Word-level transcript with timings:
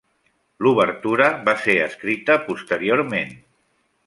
L'obertura 0.67 1.27
va 1.49 1.55
ser 1.67 1.77
escrita 1.83 2.39
posteriorment. 2.49 3.39